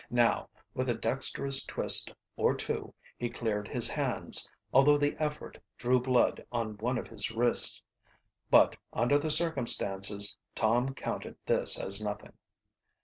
[0.09, 5.99] Now, with a dexterous twist or two he cleared his hands, although the effort drew
[5.99, 7.83] blood on one of his wrists.
[8.49, 12.33] But, under the circumstances, Tom counted this as nothing.